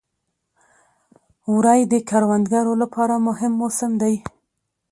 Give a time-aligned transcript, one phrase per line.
[1.53, 4.15] وری د کروندګرو لپاره مهم موسم دی.